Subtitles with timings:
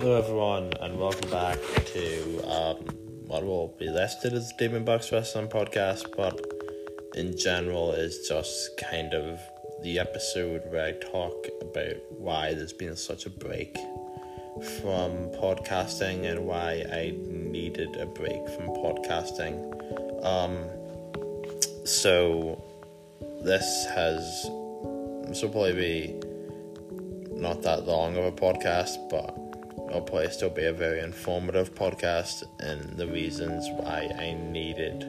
[0.00, 2.76] Hello, everyone, and welcome back to um,
[3.26, 6.40] what will be listed as Demon Box Wrestling Podcast, but
[7.16, 9.38] in general is just kind of
[9.82, 13.76] the episode where I talk about why there's been such a break
[14.80, 20.24] from podcasting and why I needed a break from podcasting.
[20.24, 20.64] Um,
[21.84, 22.64] so
[23.44, 24.44] this has
[25.28, 26.20] this will probably be
[27.38, 29.39] not that long of a podcast, but
[29.90, 35.00] it'll probably still be a very informative podcast and the reasons why I needed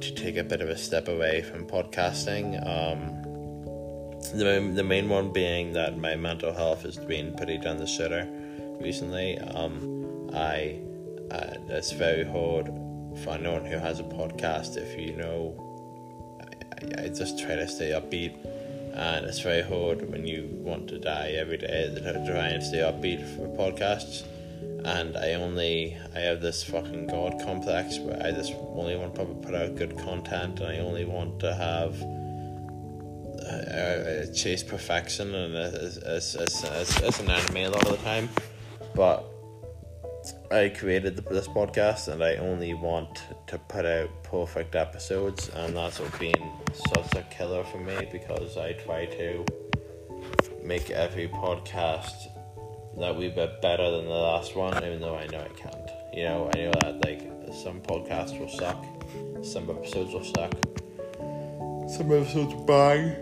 [0.00, 2.56] to take a bit of a step away from podcasting.
[2.66, 3.22] Um,
[4.36, 8.26] the, the main one being that my mental health has been pretty down the shitter
[8.82, 9.38] recently.
[9.38, 10.80] Um, I
[11.30, 12.66] uh, it's very hard
[13.22, 15.68] for anyone who has a podcast if you know.
[16.40, 18.36] I, I just try to stay upbeat
[18.94, 22.78] and it's very hard when you want to die every day to try and stay
[22.78, 24.24] upbeat for podcasts.
[24.84, 29.24] And I only I have this fucking god complex where I just only want to
[29.24, 32.02] put out good content, and I only want to have
[33.42, 37.92] uh, uh, chase perfection, and it's, it's, it's, it's, it's an anime a lot of
[37.92, 38.28] the time.
[38.94, 39.31] But
[40.52, 45.74] I created the, this podcast and I only want to put out perfect episodes, and
[45.74, 46.52] that's what been
[46.88, 49.46] such a killer for me because I try to
[50.62, 52.28] make every podcast
[52.98, 55.90] that we bit better than the last one, even though I know I can't.
[56.12, 58.84] You know, I know that like some podcasts will suck,
[59.42, 60.52] some episodes will suck,
[61.90, 63.16] some episodes bang.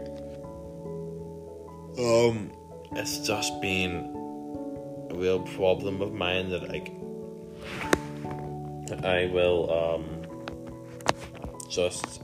[1.96, 2.50] Um,
[2.96, 6.99] it's just been a real problem of mine that like
[8.92, 10.22] I will um,
[11.70, 12.22] just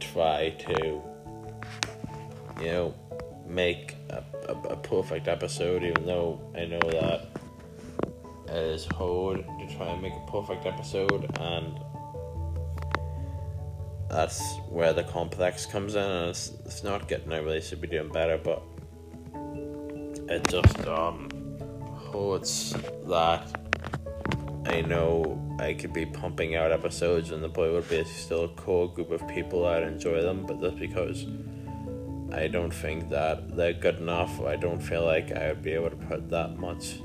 [0.00, 1.02] try to,
[2.60, 2.94] you know,
[3.46, 7.28] make a, a, a, perfect episode, even though I know that
[8.48, 11.78] it is hard to try and make a perfect episode, and
[14.08, 17.88] that's where the complex comes in, and it's, it's not getting I really should be
[17.88, 18.62] doing better, but
[20.28, 21.28] it just um
[23.06, 23.63] that
[24.66, 28.48] I know I could be pumping out episodes and the boy would be still a
[28.48, 31.26] cool group of people I'd enjoy them, but that's because
[32.32, 34.40] I don't think that they're good enough.
[34.40, 37.00] I don't feel like I would be able to put that much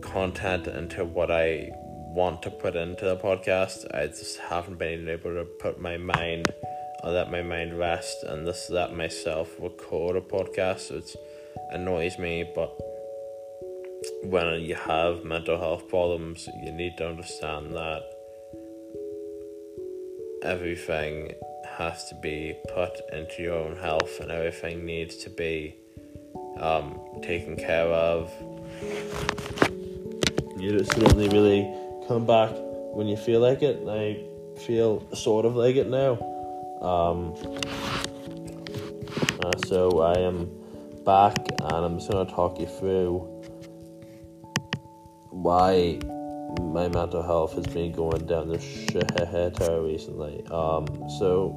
[0.00, 1.70] content into what I
[2.14, 3.92] want to put into the podcast.
[3.94, 6.46] I just haven't been able to put my mind
[7.02, 11.16] or let my mind rest and this let myself record a podcast, which
[11.70, 12.80] annoys me, but
[14.22, 18.02] when you have mental health problems, you need to understand that
[20.42, 21.32] everything
[21.76, 25.76] has to be put into your own health and everything needs to be
[26.58, 28.32] um, taken care of.
[30.58, 31.70] You just only really
[32.08, 32.50] come back
[32.94, 34.24] when you feel like it, and I
[34.60, 36.12] feel sort of like it now.
[36.80, 37.34] Um,
[39.44, 40.50] uh, so I am
[41.04, 43.35] back, and I'm just going to talk you through
[45.46, 45.96] why
[46.60, 50.44] my mental health has been going down the shitter recently.
[50.50, 50.86] Um,
[51.20, 51.54] so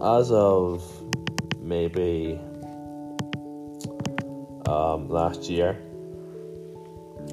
[0.00, 0.82] as of
[1.60, 2.40] maybe
[4.66, 5.76] um, last year,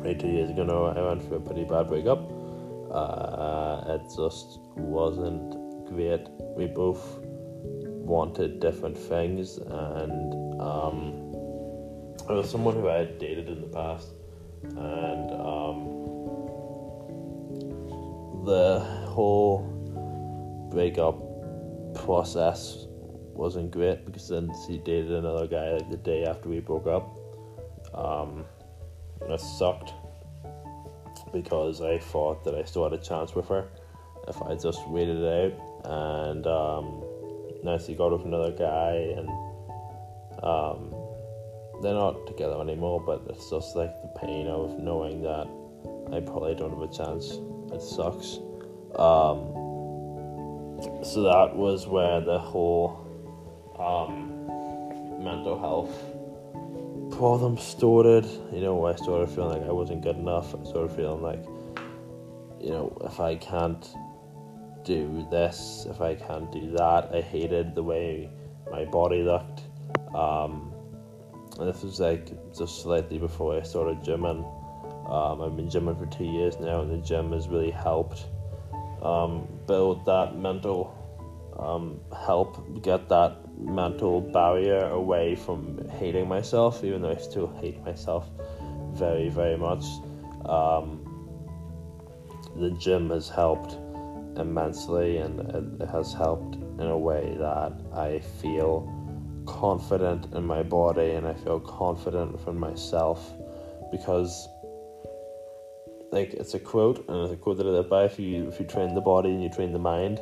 [0.02, 2.20] maybe two years ago now, I went through a pretty bad breakup.
[2.92, 5.56] Uh, it just wasn't
[5.88, 6.28] great.
[6.58, 10.98] We both wanted different things, and um,
[12.28, 14.10] I was someone who I had dated in the past
[14.64, 15.78] and um,
[18.46, 19.62] the whole
[20.72, 21.18] breakup
[22.06, 22.86] process
[23.34, 27.10] wasn't great because then she dated another guy like the day after we broke up.
[27.94, 28.46] Um,
[29.22, 29.94] it sucked
[31.32, 33.68] because I thought that I still had a chance with her
[34.28, 35.54] if I just waited it out.
[35.86, 37.04] And um,
[37.64, 39.30] now she got with another guy, and
[40.42, 40.93] um,
[41.84, 45.48] they're not together anymore, but it's just like the pain of knowing that
[46.16, 47.40] I probably don't have a chance.
[47.72, 48.40] It sucks.
[48.96, 49.52] Um,
[51.04, 53.08] so that was where the whole
[53.78, 54.48] um,
[55.24, 56.14] mental health
[57.18, 58.26] problem started.
[58.52, 60.56] You know, I started feeling like I wasn't good enough.
[60.56, 61.44] I started feeling like,
[62.60, 63.86] you know, if I can't
[64.84, 68.30] do this, if I can't do that, I hated the way
[68.72, 69.62] my body looked.
[70.16, 70.73] Um,
[71.60, 74.44] this was like just slightly before I started gymming.
[75.10, 78.26] Um, I've been gymming for two years now, and the gym has really helped
[79.02, 81.00] um, build that mental
[81.60, 87.84] um, help get that mental barrier away from hating myself, even though I still hate
[87.84, 88.28] myself
[88.94, 89.84] very, very much.
[90.46, 91.10] Um,
[92.56, 93.74] the gym has helped
[94.38, 99.03] immensely and it has helped in a way that I feel
[99.46, 103.34] confident in my body and I feel confident from myself
[103.92, 104.48] because
[106.12, 108.06] like it's a quote and it's a quote that I live by.
[108.06, 110.20] If you if you train the body and you train the mind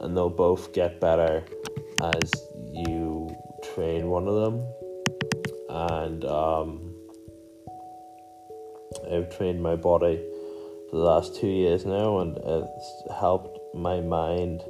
[0.00, 1.44] and they'll both get better
[2.02, 2.32] as
[2.72, 3.30] you
[3.74, 4.66] train one of them.
[5.68, 6.94] And um,
[9.10, 10.16] I've trained my body
[10.90, 14.62] for the last two years now and it's helped my mind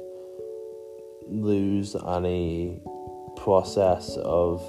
[1.27, 2.79] lose any
[3.43, 4.61] process of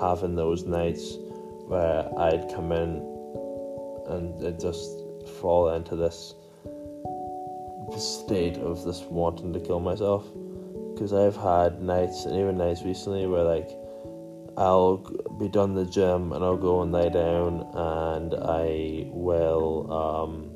[0.00, 1.18] having those nights
[1.66, 3.02] where I'd come in
[4.08, 4.90] and it just
[5.40, 6.34] fall into this
[7.98, 10.24] state of this wanting to kill myself.
[10.94, 13.68] Because I've had nights and even nights recently where like
[14.56, 14.96] I'll
[15.38, 20.50] be done the gym and I'll go and lay down and I will um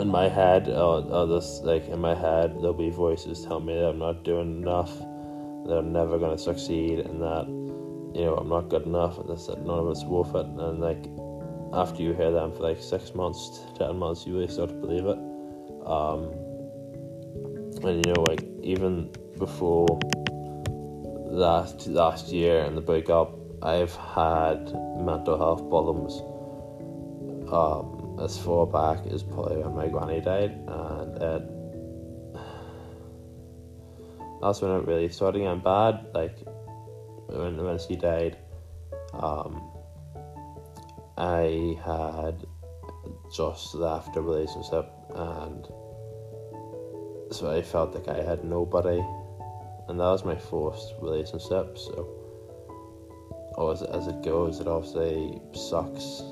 [0.00, 3.90] in my head I'll, I'll like in my head there'll be voices telling me that
[3.90, 4.92] I'm not doing enough
[5.68, 7.46] I'm never gonna succeed and that
[8.14, 10.46] you know I'm not good enough and that none of it's worth it.
[10.46, 11.06] And like
[11.72, 15.06] after you hear them for like six months ten months you really start to believe
[15.06, 15.18] it.
[15.86, 16.32] Um,
[17.82, 19.86] and you know like even before
[21.26, 26.20] last last year and the breakup I've had mental health problems
[27.52, 31.42] um, as far back as probably when my granny died, and it,
[34.40, 36.06] that's when it really started getting bad.
[36.14, 36.38] Like
[37.26, 38.38] when when she died,
[39.12, 39.70] um,
[41.16, 42.46] I had
[43.34, 45.66] just left a relationship, and
[47.30, 49.04] so I felt like I had nobody,
[49.88, 51.76] and that was my first relationship.
[51.76, 52.08] So,
[53.70, 56.22] as as it goes, it obviously sucks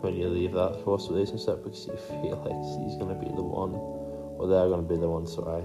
[0.00, 3.74] when you leave that first relationship because you feel like she's gonna be the one,
[3.74, 5.26] or they're gonna be the one.
[5.26, 5.64] Sorry,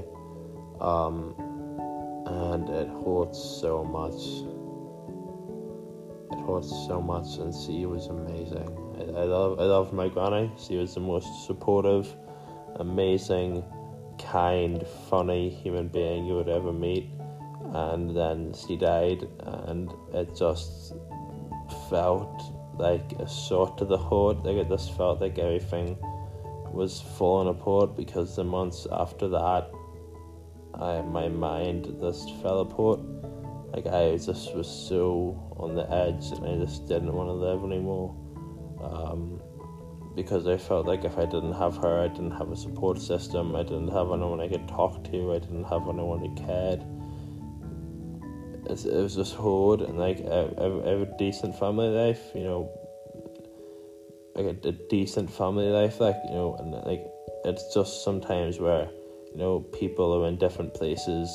[0.79, 1.35] um,
[2.29, 4.21] and it hurts so much.
[6.31, 8.69] It hurts so much, and she was amazing.
[8.97, 10.51] I, I love I love my granny.
[10.57, 12.15] She was the most supportive,
[12.75, 13.63] amazing,
[14.19, 17.09] kind, funny human being you would ever meet.
[17.73, 19.27] And then she died,
[19.67, 20.93] and it just
[21.89, 22.41] felt
[22.77, 24.43] like a sword to the heart.
[24.43, 25.97] Like it just felt like everything
[26.71, 29.71] was falling apart because the months after that,
[30.79, 32.99] I my mind just fell apart.
[33.73, 37.63] Like I just was so on the edge, and I just didn't want to live
[37.63, 38.15] anymore.
[38.81, 39.41] Um,
[40.15, 43.55] because I felt like if I didn't have her, I didn't have a support system.
[43.55, 45.33] I didn't have anyone I could talk to.
[45.33, 46.83] I didn't have anyone who cared
[48.69, 52.43] it, it was just hard and like I, I, have a decent family life, you
[52.43, 52.71] know,
[54.35, 57.05] like a, a decent family life, like you know, and like
[57.45, 58.89] it's just sometimes where
[59.31, 61.29] you know people are in different places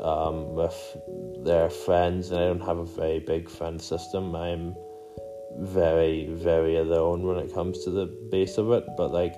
[0.00, 0.96] um, with
[1.44, 4.34] their friends, and I don't have a very big friend system.
[4.34, 4.74] I'm
[5.58, 9.34] very very alone when it comes to the base of it, but like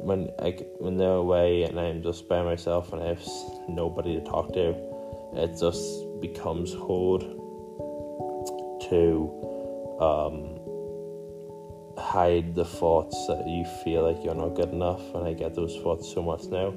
[0.00, 3.22] when like when they're away and I'm just by myself and I have
[3.68, 4.74] nobody to talk to,
[5.34, 7.22] it just becomes hard
[8.88, 10.59] to um,
[12.00, 15.76] hide the thoughts that you feel like you're not good enough, and I get those
[15.76, 16.74] thoughts so much now.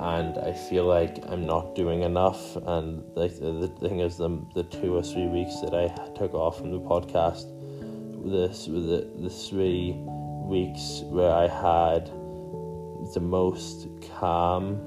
[0.00, 2.56] And I feel like I'm not doing enough.
[2.56, 6.34] And like the, the thing is, the the two or three weeks that I took
[6.34, 7.46] off from the podcast,
[8.24, 9.94] this the the three
[10.46, 12.06] weeks where I had
[13.14, 14.80] the most calm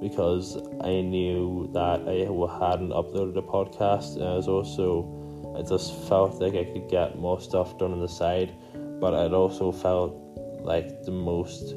[0.00, 2.26] because I knew that I
[2.60, 5.21] hadn't uploaded a podcast, and I was also
[5.56, 8.52] I just felt like I could get more stuff done on the side,
[9.00, 10.14] but I'd also felt
[10.62, 11.74] like the most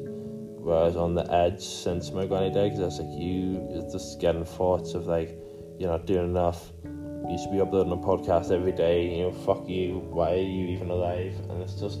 [0.66, 3.88] where I was on the edge since my granny died because I was like you
[3.92, 5.38] just getting thoughts of like
[5.78, 6.72] you're not doing enough.
[6.84, 9.16] You should be uploading a podcast every day.
[9.16, 9.98] You know, fuck you.
[10.10, 11.34] Why are you even alive?
[11.50, 12.00] And it's just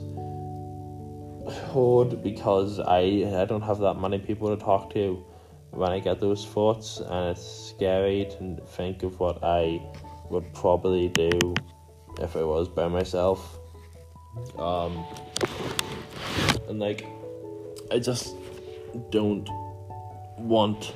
[1.72, 3.00] hard because I
[3.40, 5.24] I don't have that many people to talk to
[5.70, 9.80] when I get those thoughts, and it's scary to think of what I
[10.30, 11.54] would probably do
[12.20, 13.58] if I was by myself.
[14.58, 15.04] Um,
[16.68, 17.06] and like,
[17.90, 18.34] I just
[19.10, 19.48] don't
[20.38, 20.92] want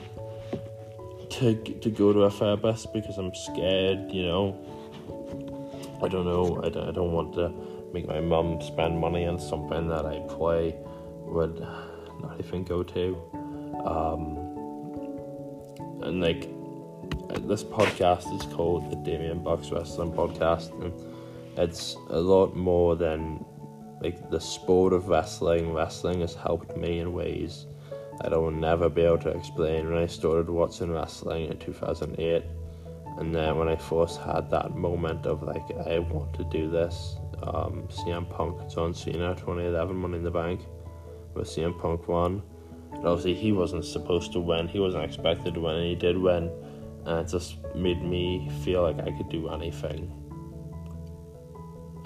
[1.30, 4.10] to to go to a therapist because I'm scared.
[4.10, 6.60] You know, I don't know.
[6.64, 7.52] I don't, I don't want to
[7.92, 10.76] make my mum spend money on something that I play
[11.24, 11.60] would
[12.20, 13.16] not even go to.
[13.84, 14.50] Um,
[16.02, 16.48] and like
[17.50, 20.92] this podcast is called the Damien Bucks Wrestling Podcast, and
[21.58, 23.44] it's a lot more than
[24.00, 25.72] like the sport of wrestling.
[25.72, 27.66] Wrestling has helped me in ways
[28.20, 29.88] that I will never be able to explain.
[29.88, 32.44] When I started watching wrestling in 2008,
[33.18, 37.16] and then when I first had that moment of like, I want to do this,
[37.42, 40.60] um, CM Punk, John Cena, 2011 Money in the Bank,
[41.34, 42.42] with CM Punk won.
[42.92, 46.16] And obviously, he wasn't supposed to win, he wasn't expected to win, and he did
[46.16, 46.50] win.
[47.06, 50.12] And it just made me feel like I could do anything.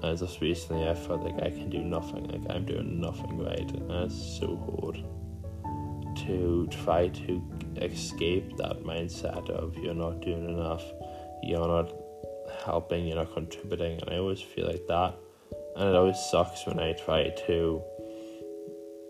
[0.03, 3.71] And just recently, I felt like I can do nothing, like I'm doing nothing right,
[3.71, 5.03] and it's so hard
[6.27, 7.43] to try to
[7.81, 10.85] escape that mindset of you're not doing enough,
[11.43, 11.91] you're not
[12.65, 15.17] helping, you're not contributing, and I always feel like that.
[15.77, 17.83] And it always sucks when I try to,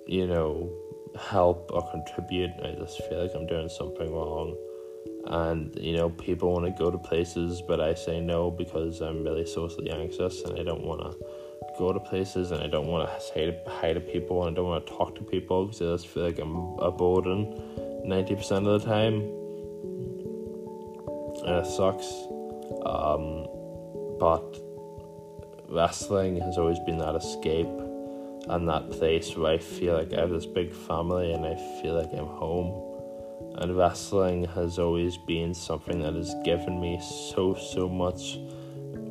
[0.06, 0.72] you know,
[1.18, 2.52] help or contribute.
[2.62, 4.56] I just feel like I'm doing something wrong.
[5.26, 9.24] And, you know, people want to go to places, but I say no because I'm
[9.24, 11.16] really socially anxious and I don't want to
[11.78, 14.68] go to places and I don't want to say hi to people and I don't
[14.68, 17.60] want to talk to people because I just feel like I'm a burden
[18.06, 19.14] 90% of the time.
[21.46, 22.06] And it sucks.
[22.84, 23.46] Um,
[24.18, 24.56] but
[25.68, 27.68] wrestling has always been that escape
[28.48, 31.94] and that place where I feel like I have this big family and I feel
[31.94, 32.93] like I'm home.
[33.56, 38.38] And wrestling has always been something that has given me so, so much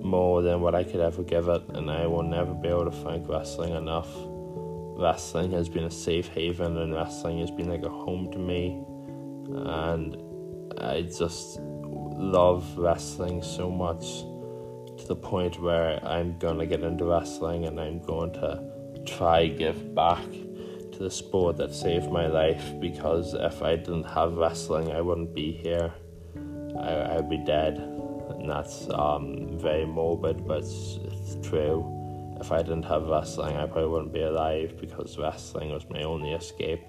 [0.02, 2.92] more than what I could ever give it, and I will never be able to
[2.92, 4.10] thank wrestling enough.
[4.96, 8.84] Wrestling has been a safe haven, and wrestling has been like a home to me,
[9.66, 10.18] and
[10.78, 14.24] I just love wrestling so much
[14.98, 18.64] to the point where I'm gonna get into wrestling and I'm going to
[19.06, 20.24] try give back
[21.04, 25.52] the sport that saved my life because if I didn't have wrestling I wouldn't be
[25.52, 25.92] here.
[26.80, 27.78] I, I'd be dead
[28.30, 31.86] and that's um, very morbid, but it's, it's true.
[32.40, 36.34] If I didn't have wrestling, I probably wouldn't be alive because wrestling was my only
[36.34, 36.84] escape.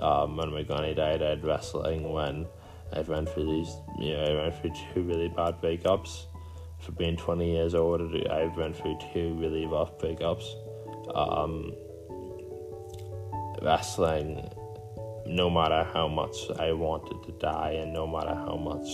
[0.00, 2.12] Um, when my granny died, I had wrestling.
[2.12, 2.46] When
[2.92, 6.26] I went through these, you know, I went through two really bad breakups.
[6.80, 10.44] For being 20 years old, I went through two really rough breakups.
[11.14, 11.72] Um,
[13.66, 14.48] wrestling,
[15.26, 18.88] no matter how much I wanted to die, and no matter how much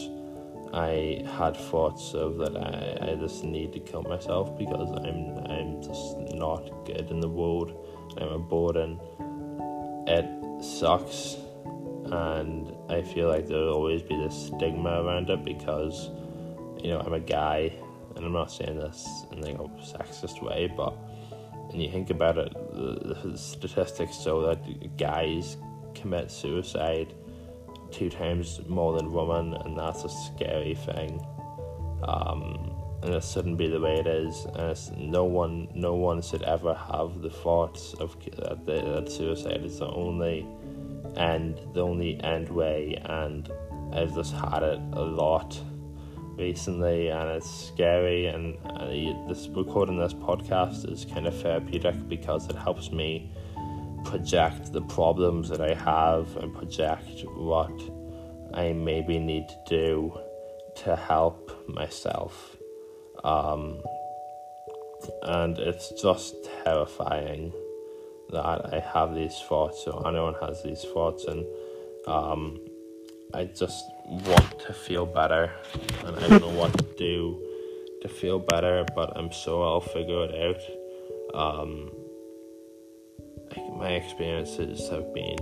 [0.73, 5.83] I had thoughts of that I, I just need to kill myself because I'm I'm
[5.83, 7.69] just not good in the world.
[8.17, 8.99] I'm a burden.
[10.09, 10.27] It
[10.65, 11.37] sucks,
[12.07, 16.09] and I feel like there'll always be this stigma around it because
[16.83, 17.71] you know I'm a guy,
[18.17, 20.95] and I'm not saying this in like a sexist way, but
[21.73, 25.57] when you think about it, the, statistics show that guys
[25.95, 27.15] commit suicide
[27.91, 31.25] two times more than women, and that's a scary thing.
[32.03, 34.47] Um, and it shouldn't be the way it is.
[34.55, 39.79] And no one, no one should ever have the thoughts of that, that suicide is
[39.79, 40.47] the only
[41.17, 43.01] end, the only end way.
[43.05, 43.51] And
[43.93, 45.61] I've just had it a lot
[46.37, 48.27] recently, and it's scary.
[48.27, 48.87] And uh,
[49.29, 53.31] this recording this podcast is kind of therapeutic because it helps me
[54.05, 57.73] project the problems that I have and project what
[58.55, 60.19] I maybe need to do
[60.85, 62.57] to help myself.
[63.25, 63.81] Um,
[65.23, 66.35] and it's just
[66.65, 67.53] terrifying
[68.31, 71.45] that I have these thoughts, or anyone has these thoughts, and
[72.07, 72.61] um,
[73.35, 75.51] I just want to feel better,
[76.05, 77.43] and I don't know what to do
[78.03, 80.35] to feel better, but I'm sure I'll figure it
[81.35, 81.41] out.
[81.41, 81.91] Um,
[83.79, 85.39] my experiences have been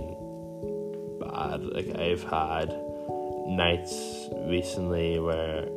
[1.19, 1.63] bad.
[1.63, 2.69] Like I've had
[3.47, 5.67] nights recently where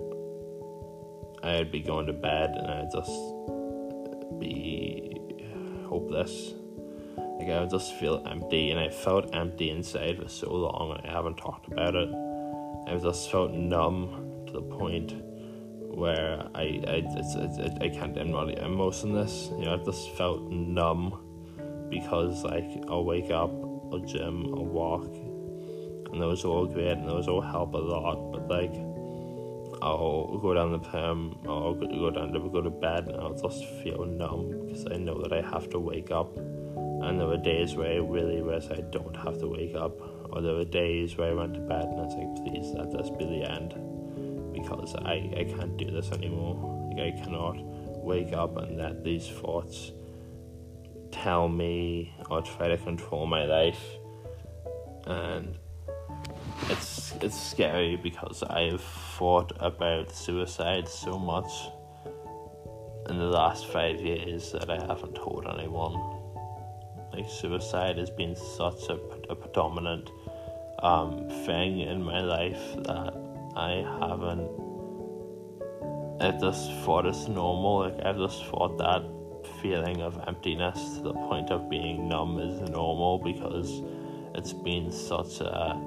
[1.43, 3.11] I'd be going to bed and I'd just
[4.39, 5.17] be
[5.87, 6.55] hopeless.
[7.45, 11.13] Like I just feel empty, and I felt empty inside for so long, and I
[11.13, 12.09] haven't talked about it.
[12.87, 15.13] I just felt numb to the point
[15.95, 19.51] where I I it's, it's, I can't I'm not emotionless.
[19.59, 21.21] You know, I just felt numb
[21.91, 23.51] because like I'll wake up,
[23.93, 25.05] I'll gym, I'll walk,
[26.13, 28.33] and those are all great and those all help a lot.
[28.33, 28.75] But like
[29.83, 33.67] I'll go down the perm, I'll go down to go to bed, and I'll just
[33.83, 36.39] feel numb because I know that I have to wake up.
[37.07, 39.93] And there were days where I really wish I don't have to wake up,
[40.31, 42.91] or there were days where I went to bed and I was like, please let
[42.91, 43.75] this be the end,
[44.53, 46.57] because I I can't do this anymore.
[46.89, 47.57] Like I cannot
[48.03, 49.93] wake up and let these thoughts
[51.11, 53.83] tell me or try to control my life
[55.07, 55.57] and
[56.69, 61.51] it's it's scary because I've thought about suicide so much
[63.09, 66.14] in the last five years that I haven't told anyone.
[67.15, 68.99] Like suicide has been such a,
[69.31, 70.11] a predominant
[70.81, 73.15] um, thing in my life that
[73.55, 74.51] I haven't.
[76.21, 77.81] I just thought it's normal.
[77.81, 79.05] Like I just thought that
[79.63, 83.83] feeling of emptiness to the point of being numb is normal because
[84.35, 85.81] it's been such a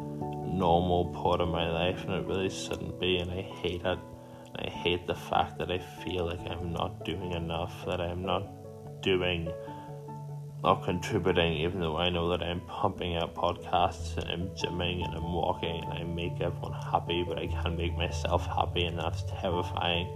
[0.45, 3.99] normal part of my life and it really shouldn't be and I hate it.
[4.55, 8.47] I hate the fact that I feel like I'm not doing enough, that I'm not
[9.01, 9.51] doing
[10.63, 15.13] or contributing, even though I know that I'm pumping out podcasts and I'm gymming and
[15.13, 19.23] I'm walking and I make everyone happy, but I can't make myself happy, and that's
[19.39, 20.07] terrifying.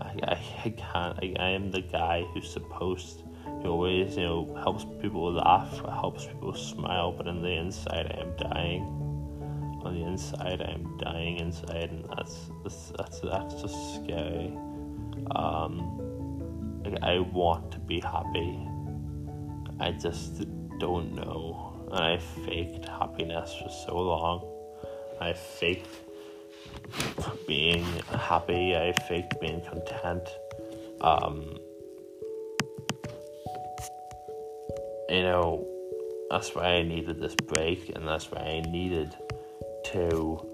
[0.00, 1.18] I, I, I can't.
[1.22, 3.22] I, I am the guy who's supposed
[3.62, 8.20] who always, you know, helps people laugh, helps people smile, but in the inside, I
[8.20, 8.82] am dying
[9.82, 10.60] on the inside.
[10.60, 14.56] I'm dying inside, and that's that's that's, that's just scary.
[15.34, 16.02] Um,
[17.02, 18.68] I want to be happy.
[19.80, 20.44] I just
[20.78, 24.52] don't know, and I faked happiness for so long.
[25.20, 25.88] I faked
[27.46, 28.76] being happy.
[28.76, 30.28] I faked being content.
[31.00, 31.58] Um,
[35.08, 35.66] you know,
[36.30, 39.14] that's why I needed this break, and that's why I needed
[39.92, 40.46] to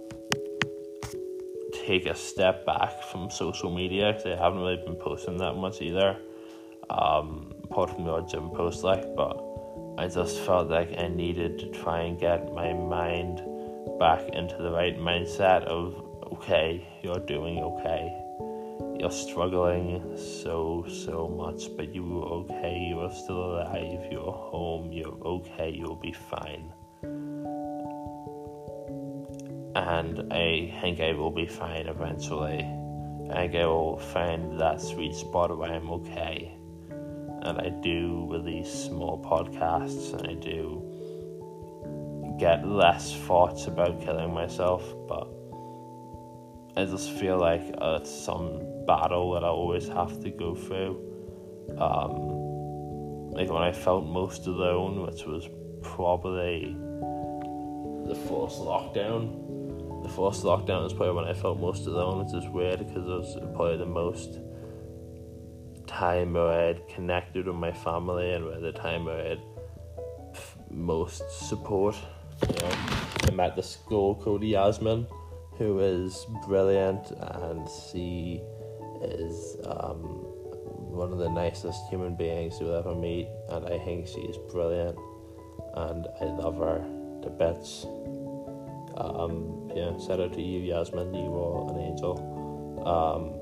[1.86, 5.80] take a step back from social media because I haven't really been posting that much
[5.80, 6.18] either.
[6.90, 9.42] Um, from the odd gym post, like, but
[9.98, 13.42] I just felt like I needed to try and get my mind
[13.98, 15.94] back into the right mindset of
[16.32, 18.18] okay, you're doing okay.
[18.98, 22.86] You're struggling so, so much, but you are okay.
[22.88, 24.06] You are still alive.
[24.10, 24.92] You're home.
[24.92, 25.70] You're okay.
[25.70, 26.72] You'll be fine
[29.74, 32.60] and I think I will be fine eventually.
[33.30, 36.56] I think I will find that sweet spot where I'm okay.
[37.42, 40.88] And I do release small podcasts and I do
[42.38, 45.28] get less thoughts about killing myself, but
[46.76, 51.00] I just feel like it's some battle that I always have to go through.
[51.78, 55.48] Um, like when I felt most alone, which was
[55.82, 56.76] probably
[58.06, 62.48] the first lockdown, the first lockdown was probably when I felt most alone, which is
[62.48, 64.38] weird because it was probably the most
[65.92, 69.40] time where I had connected with my family and where the time where I had
[70.70, 71.96] most support.
[72.48, 72.74] You know,
[73.28, 75.06] I met the school Cody Yasmin,
[75.58, 78.42] who is brilliant, and she
[79.02, 79.98] is um,
[80.92, 84.98] one of the nicest human beings you'll ever meet, and I think she is brilliant,
[85.74, 86.78] and I love her
[87.22, 87.84] to bits.
[88.96, 91.14] Um, yeah, shout out to you, Yasmin.
[91.14, 92.82] You are an angel.
[92.84, 93.41] Um,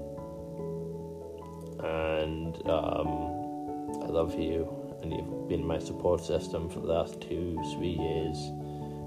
[1.84, 4.68] and um, I love you,
[5.02, 8.36] and you've been my support system for the last two, three years.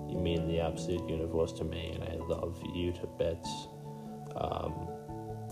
[0.10, 3.68] You mean the absolute universe to me, and I love you to bits.
[4.36, 4.88] Um,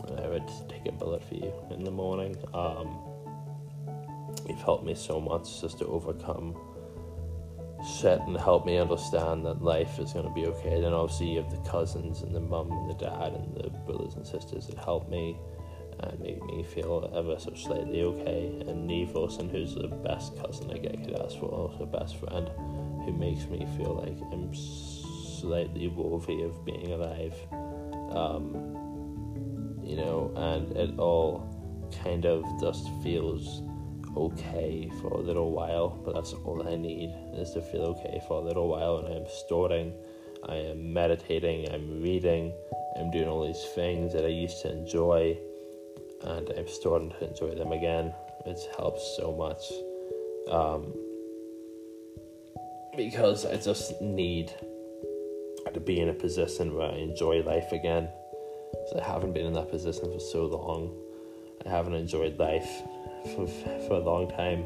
[0.07, 2.35] and I would take a bullet for you in the morning.
[2.53, 2.97] Um,
[4.47, 6.55] you've helped me so much just to overcome
[7.83, 10.81] sit and help me understand that life is going to be okay.
[10.81, 14.15] Then obviously you have the cousins and the mum and the dad and the brothers
[14.15, 15.37] and sisters that help me
[16.03, 18.63] and make me feel ever so slightly okay.
[18.67, 22.49] And Neve Wilson, who's the best cousin I could ask for, also best friend,
[23.05, 27.35] who makes me feel like I'm slightly worthy of being alive.
[28.11, 31.47] Um, you know, and it all
[32.03, 33.61] kind of just feels
[34.15, 38.41] okay for a little while, but that's all I need is to feel okay for
[38.41, 38.97] a little while.
[38.97, 39.93] And I'm storing,
[40.47, 42.53] I am meditating, I'm reading,
[42.97, 45.37] I'm doing all these things that I used to enjoy,
[46.23, 48.13] and I'm starting to enjoy them again.
[48.45, 49.61] It helps so much
[50.49, 50.93] um,
[52.95, 54.53] because I just need
[55.73, 58.09] to be in a position where I enjoy life again.
[58.89, 60.95] So I haven't been in that position for so long.
[61.65, 62.81] I haven't enjoyed life
[63.35, 64.65] for, for a long time,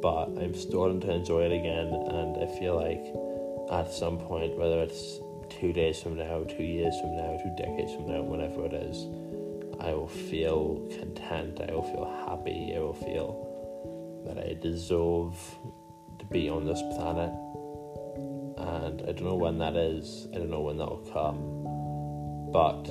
[0.00, 3.04] but I'm starting to enjoy it again, and I feel like
[3.70, 7.92] at some point, whether it's two days from now, two years from now, two decades
[7.92, 9.06] from now, whenever it is,
[9.86, 15.36] I will feel content, I will feel happy, I will feel that I deserve
[16.18, 17.30] to be on this planet.
[18.58, 21.62] And I don't know when that is, I don't know when that will come,
[22.50, 22.82] but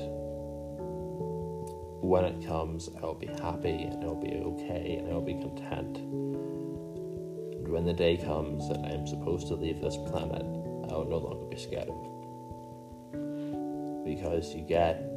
[2.02, 5.98] when it comes, I'll be happy and I'll be okay and I'll be content.
[5.98, 10.46] And when the day comes that I'm supposed to leave this planet,
[10.90, 12.12] I'll no longer be scared of it.
[14.06, 15.15] Because you get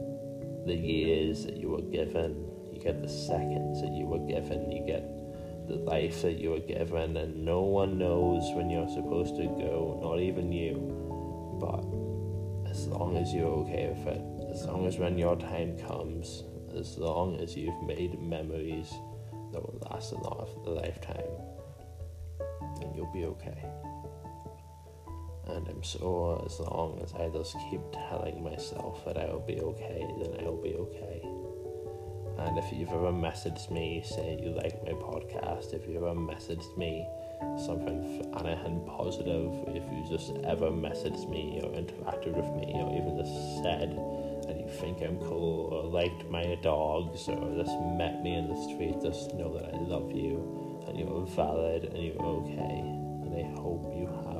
[0.68, 4.70] the years that you were given, You get the seconds that you were given.
[4.70, 5.02] You get
[5.66, 9.98] the life that you were given, and no one knows when you're supposed to go,
[10.00, 10.76] not even you.
[11.58, 11.84] But
[12.70, 16.44] as long as you're okay with it, as long as when your time comes,
[16.76, 18.90] as long as you've made memories
[19.52, 21.34] that will last a lot of lifetime,
[22.78, 23.64] then you'll be okay.
[25.48, 29.60] And I'm sure as long as I just keep telling myself that I will be
[29.60, 31.22] okay, then I will be okay.
[32.38, 36.76] And if you've ever messaged me saying you like my podcast, if you've ever messaged
[36.78, 37.06] me
[37.58, 37.98] something
[38.38, 43.62] anything positive, if you just ever messaged me or interacted with me or even just
[43.62, 43.90] said
[44.46, 48.56] that you think I'm cool or liked my dogs or just met me in the
[48.70, 52.80] street, just know that I love you and you're valid and you're okay.
[53.24, 54.37] And I hope you have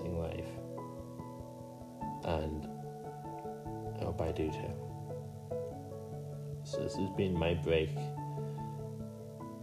[0.00, 0.46] amazing life.
[2.24, 2.68] And
[4.00, 4.74] I hope I do too.
[6.64, 7.94] So this has been my break.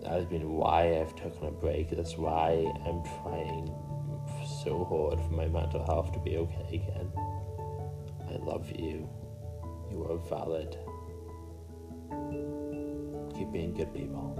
[0.01, 1.89] That has been why I've taken a break.
[1.89, 3.67] That's why I'm trying
[4.63, 7.11] so hard for my mental health to be okay again.
[8.29, 9.09] I love you.
[9.91, 10.77] You are valid.
[13.37, 14.39] Keep being good people.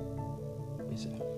[0.89, 1.32] Peace out.